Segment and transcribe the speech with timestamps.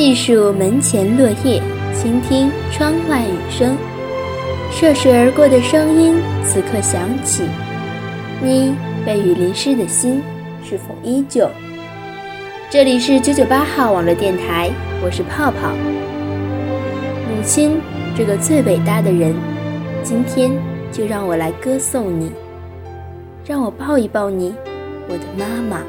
[0.00, 1.60] 细数门前落叶，
[1.92, 3.76] 倾听窗外雨声，
[4.72, 7.42] 涉水而过的声音此刻响起。
[8.40, 10.22] 你被雨淋湿的心
[10.64, 11.46] 是否依旧？
[12.70, 14.70] 这里是九九八号网络电台，
[15.04, 15.74] 我是泡泡。
[17.28, 17.78] 母亲
[18.16, 19.34] 这个最伟大的人，
[20.02, 20.50] 今天
[20.90, 22.32] 就让我来歌颂你，
[23.44, 24.54] 让我抱一抱你，
[25.10, 25.82] 我的妈妈。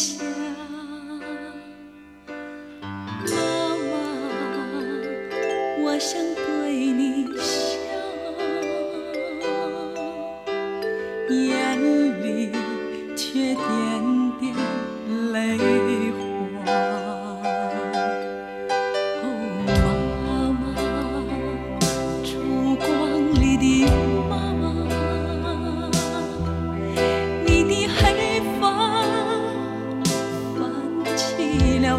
[0.00, 0.29] change.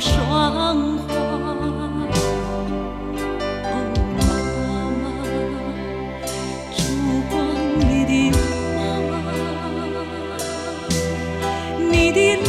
[0.00, 1.12] 霜花，哦，
[4.16, 4.18] 妈
[5.02, 5.04] 妈，
[6.76, 6.78] 烛
[7.28, 7.32] 光
[7.80, 8.12] 里的
[8.76, 8.78] 妈
[9.10, 9.12] 妈，
[11.90, 12.46] 你的脸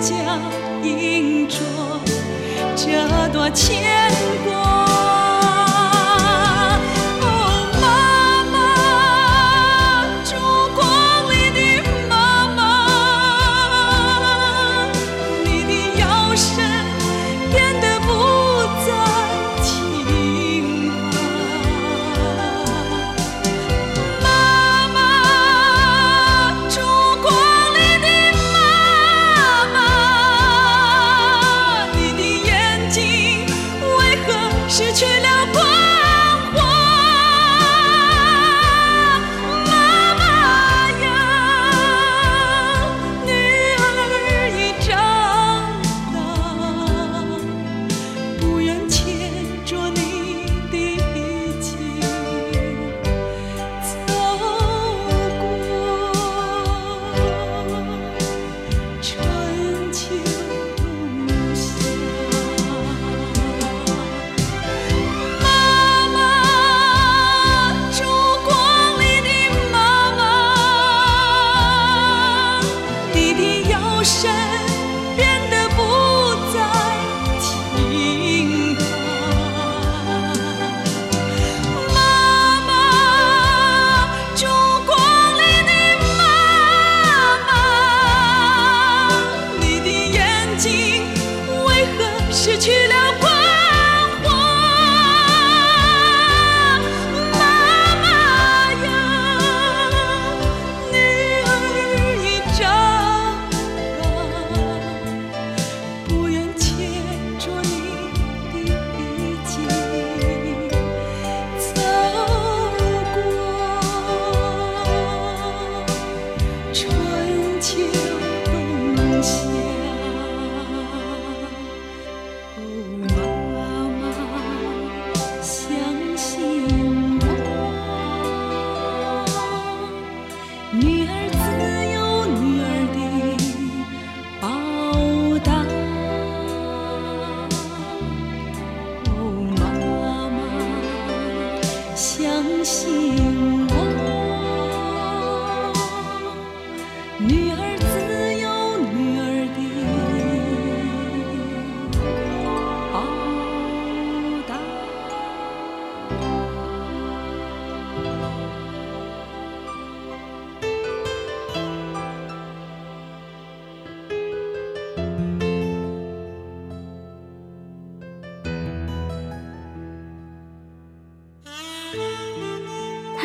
[0.00, 0.10] 颊
[0.84, 1.56] 印着
[2.76, 2.82] 这
[3.32, 3.91] 多情。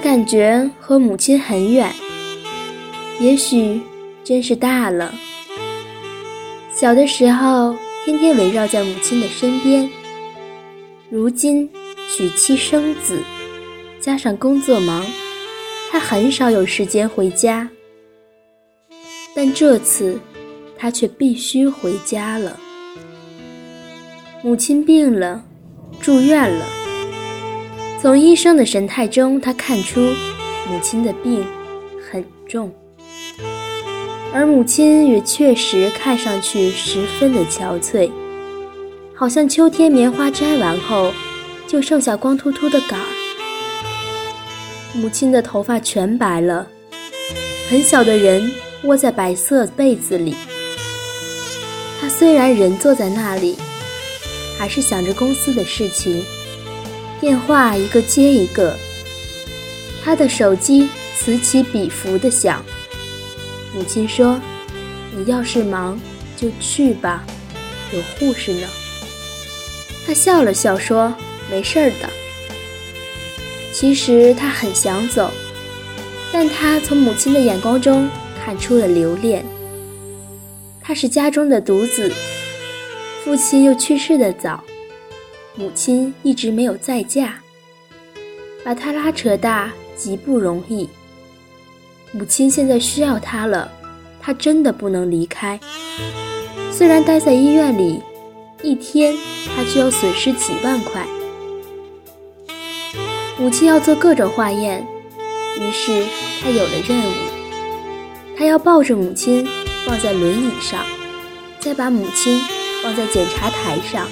[0.00, 1.92] 感觉和母亲很远，
[3.20, 3.80] 也许
[4.24, 5.14] 真是大了。
[6.72, 9.88] 小的时候，天天围绕在母亲的身边，
[11.10, 11.68] 如今
[12.08, 13.18] 娶妻生子，
[14.00, 15.04] 加上工作忙，
[15.90, 17.68] 他很少有时间回家。
[19.34, 20.18] 但这次，
[20.78, 22.58] 他却必须回家了。
[24.42, 25.44] 母亲病了，
[26.00, 26.79] 住院了。
[28.00, 31.44] 从医生的神态中，他看出母亲的病
[32.10, 32.72] 很重，
[34.32, 38.10] 而母亲也确实看上去十分的憔悴，
[39.14, 41.12] 好像秋天棉花摘完后
[41.66, 43.06] 就剩下光秃秃的杆儿。
[44.94, 46.66] 母亲的头发全白了，
[47.68, 48.50] 很小的人
[48.84, 50.34] 窝在白色被子里。
[52.00, 53.58] 他虽然人坐在那里，
[54.58, 56.24] 还是想着公司的事情。
[57.20, 58.74] 电话一个接一个，
[60.02, 60.88] 他的手机
[61.18, 62.64] 此起彼伏的响。
[63.74, 64.40] 母亲说
[65.14, 66.00] ：“你要是忙，
[66.34, 67.22] 就去吧，
[67.92, 68.66] 有护士呢。”
[70.06, 71.14] 他笑了笑说
[71.50, 72.08] ：“没事儿的。”
[73.70, 75.30] 其实他很想走，
[76.32, 78.08] 但他从母亲的眼光中
[78.42, 79.44] 看出了留恋。
[80.80, 82.10] 他是家中的独子，
[83.22, 84.64] 父亲又去世的早。
[85.56, 87.34] 母亲一直没有再嫁，
[88.64, 90.88] 把他拉扯大极不容易。
[92.12, 93.70] 母亲现在需要他了，
[94.20, 95.58] 他真的不能离开。
[96.72, 98.00] 虽然待在医院里，
[98.62, 99.14] 一天
[99.54, 101.06] 他就要损失几万块。
[103.38, 104.86] 母亲要做各种化验，
[105.60, 106.04] 于是
[106.42, 107.12] 他有了任务。
[108.38, 109.46] 他要抱着母亲
[109.84, 110.84] 放在轮椅上，
[111.58, 112.40] 再把母亲
[112.82, 114.08] 放在检查台上。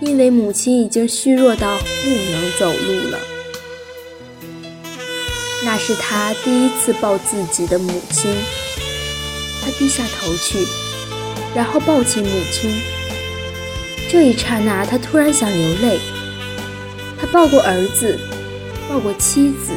[0.00, 3.18] 因为母亲已经虚弱到不能走路了，
[5.64, 8.30] 那是他第一次抱自己的母亲。
[9.62, 10.58] 他低下头去，
[11.54, 12.80] 然后抱起母亲。
[14.08, 15.98] 这一刹那，他突然想流泪。
[17.18, 18.20] 他抱过儿子，
[18.88, 19.72] 抱过妻子，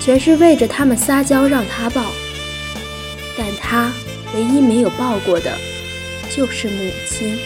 [0.00, 2.02] 全是为着他们撒娇让他抱。
[3.36, 3.92] 但他
[4.34, 5.52] 唯一没有抱过的，
[6.34, 7.36] 就是母亲。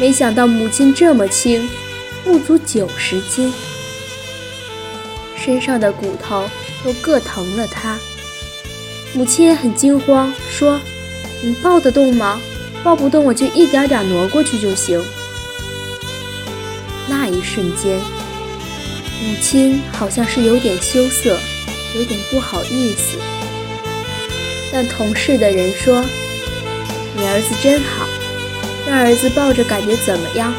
[0.00, 1.68] 没想到母亲这么轻，
[2.24, 3.52] 不足九十斤，
[5.36, 6.48] 身上的骨头
[6.84, 7.98] 都硌疼了他。
[9.12, 10.80] 母亲也很惊慌，说
[11.42, 12.40] ：“你抱得动吗？
[12.84, 15.02] 抱不动，我就一点点挪过去就行。”
[17.08, 21.36] 那一瞬间，母亲好像是有点羞涩，
[21.96, 23.18] 有点不好意思。
[24.70, 26.04] 但同事的人说
[27.16, 28.06] ：“你儿子真好。”
[28.88, 30.50] 让儿子抱着，感觉怎么样？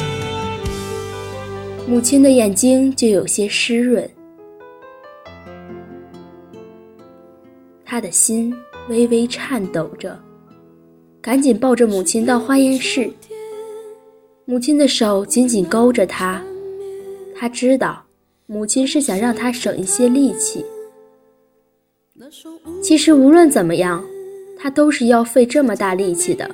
[1.87, 4.07] 母亲的眼睛就有些湿润，
[7.83, 8.53] 他的心
[8.87, 10.15] 微微颤抖着，
[11.19, 13.11] 赶紧抱着母亲到化验室。
[14.45, 16.39] 母亲的手紧紧勾着他，
[17.35, 18.05] 他知道
[18.45, 20.63] 母亲是想让他省一些力气。
[22.83, 24.03] 其实无论怎么样，
[24.55, 26.47] 他都是要费这么大力气的。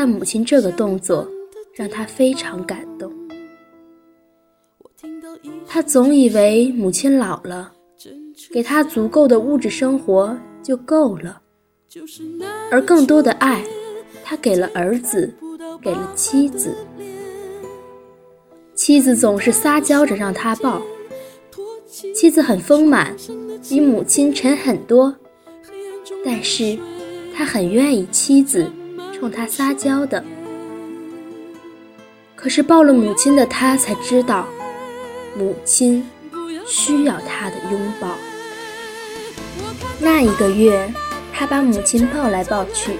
[0.00, 1.28] 但母亲这个动作
[1.74, 3.12] 让他非常感动。
[5.66, 7.72] 他总以为母亲老了，
[8.52, 11.42] 给他足够的物质生活就够了，
[12.70, 13.64] 而更多的爱，
[14.22, 15.34] 他给了儿子，
[15.82, 16.76] 给了妻子。
[18.76, 20.80] 妻子总是撒娇着让他抱，
[22.14, 23.16] 妻子很丰满，
[23.68, 25.12] 比母亲沉很多，
[26.24, 26.78] 但是
[27.34, 28.64] 他很愿意妻子。
[29.18, 30.22] 冲他撒娇的，
[32.36, 34.46] 可是抱了母亲的他才知道，
[35.36, 36.08] 母亲
[36.68, 38.16] 需要他的拥抱。
[39.98, 40.88] 那一个月，
[41.32, 42.92] 他把母亲抱来抱去。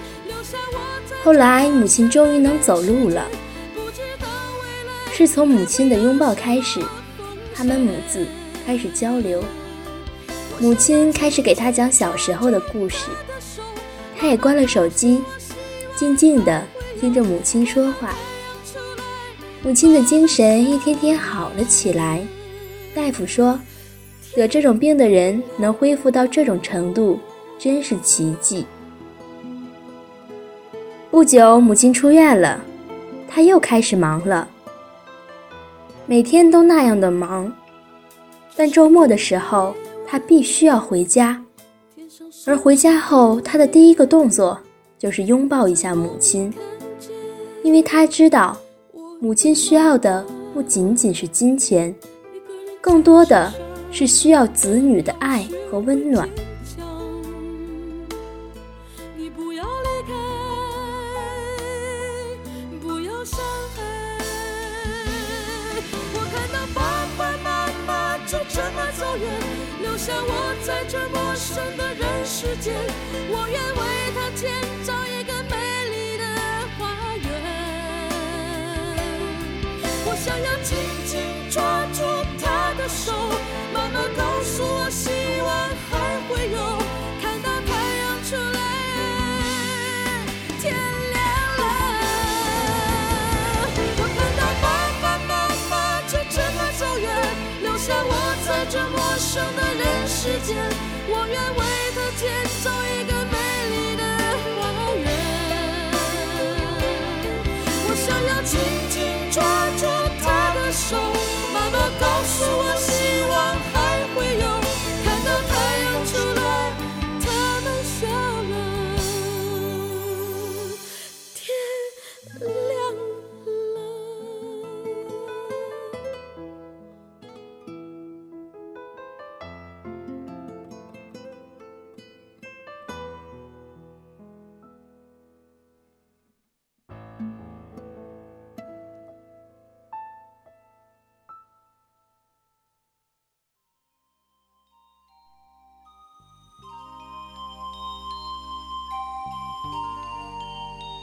[1.22, 3.24] 后来，母亲终于能走路了。
[5.12, 6.80] 是从母亲的拥抱开始，
[7.54, 8.26] 他们母子
[8.66, 9.42] 开始交流。
[10.58, 13.06] 母亲开始给他讲小时候的故事，
[14.18, 15.22] 他也关了手机。
[15.98, 16.62] 静静的
[17.00, 18.14] 听着母亲说话，
[19.64, 22.24] 母亲的精神一天天好了起来，
[22.94, 23.58] 大夫说，
[24.36, 27.18] 得这种病的人能恢复到这种程度，
[27.58, 28.64] 真是奇迹。
[31.10, 32.62] 不久，母亲出院了，
[33.28, 34.46] 他又开始忙了，
[36.06, 37.52] 每天都那样的忙。
[38.54, 39.74] 但周末的时候，
[40.06, 41.42] 他必须要回家，
[42.46, 44.56] 而回家后，他的第一个动作
[44.98, 46.52] 就是拥抱一下母亲，
[47.62, 48.58] 因为他知道，
[49.20, 51.94] 母亲需要的不仅仅是金钱，
[52.80, 53.52] 更多的
[53.92, 56.28] 是需要子女的爱和温暖。
[70.10, 72.74] 我在这陌生的人世间，
[73.30, 73.67] 我愿
[99.28, 99.62] 生的。
[99.78, 100.56] 人世间，
[101.06, 101.60] 我愿为
[101.94, 102.26] 他建
[102.64, 102.66] 造
[102.96, 103.12] 一个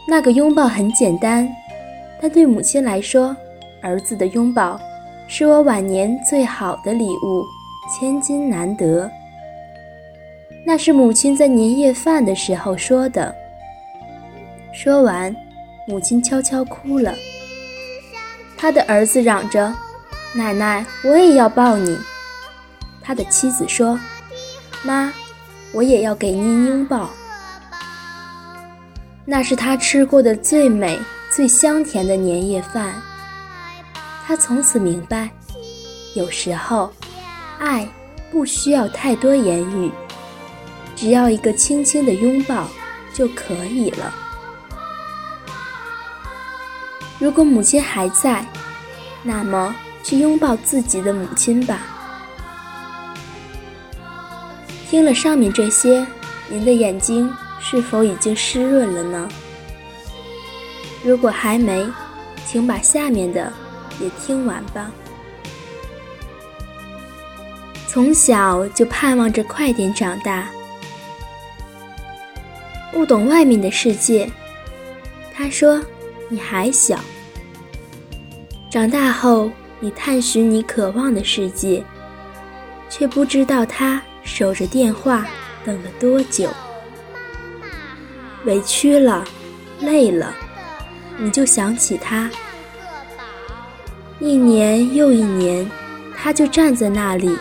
[0.08, 1.50] 那个拥抱很简单，
[2.22, 3.36] 但对母亲来说，
[3.82, 4.80] 儿子的拥抱
[5.28, 7.44] 是我晚年最好的礼物，
[7.92, 9.10] 千金难得。
[10.66, 13.34] 那是母亲在年夜饭的时候说的。
[14.72, 15.36] 说完，
[15.88, 17.14] 母亲悄悄哭了。
[18.58, 19.74] 他的儿子嚷着
[20.36, 21.98] ：“奶奶，我也要抱你。”
[23.02, 24.00] 他的妻子说
[24.84, 25.12] ：“妈，
[25.74, 27.10] 我也要给您拥抱。”
[29.26, 31.00] 那是他吃过的最美、
[31.36, 33.02] 最香甜的年夜饭。
[34.26, 35.30] 他从此明白，
[36.16, 36.94] 有时候，
[37.60, 37.88] 爱
[38.32, 39.92] 不需要太多言语，
[40.96, 42.68] 只要一个轻轻的拥抱
[43.14, 44.14] 就可以了。
[47.18, 48.46] 如果母亲还在，
[49.24, 51.80] 那么去拥抱自己的母亲吧。
[54.88, 56.06] 听了上面这些，
[56.48, 57.32] 您的眼睛。
[57.68, 59.28] 是否已经湿润了呢？
[61.04, 61.84] 如果还没，
[62.46, 63.52] 请把下面的
[64.00, 64.92] 也听完吧。
[67.88, 70.48] 从小就盼望着快点长大，
[72.92, 74.30] 不懂外面的世界。
[75.34, 75.82] 他说
[76.30, 77.00] ：“你还小，
[78.70, 81.84] 长大后你探寻你渴望的世界，
[82.92, 85.26] 却不知道他守着电话
[85.66, 86.48] 等了多久。”
[88.46, 89.24] 委屈了，
[89.80, 90.36] 累了，
[91.18, 92.30] 你就想起他。
[94.20, 95.70] 一年又一年，
[96.16, 97.38] 他就站在那里，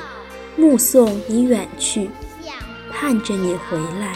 [0.57, 2.11] 目送你远去，
[2.91, 4.15] 盼着你回来。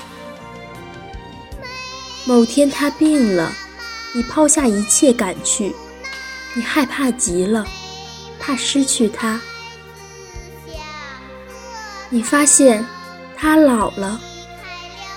[2.25, 3.52] 某天他病了，
[4.14, 5.75] 你抛下一切赶去，
[6.54, 7.66] 你害怕极了，
[8.38, 9.40] 怕失去他。
[12.11, 12.85] 你发现
[13.37, 14.21] 他老了。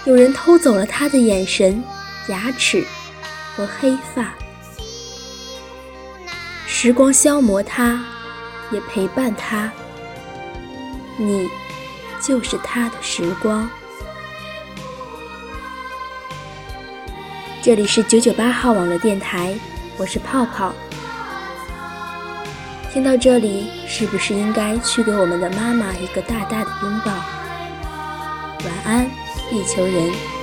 [0.03, 1.83] 有人偷走了他的眼神、
[2.27, 2.83] 牙齿
[3.55, 4.33] 和黑发，
[6.65, 8.03] 时光消磨他，
[8.71, 9.71] 也陪伴他。
[11.17, 11.47] 你
[12.19, 13.69] 就是他的时光。
[17.61, 19.53] 这里是九九八号网络电台，
[19.97, 20.73] 我是泡泡。
[22.91, 27.11] 听到这里，是不是应该去给我们的妈妈一个大大的拥抱？
[28.65, 29.20] 晚安。
[29.51, 30.40] 地球人。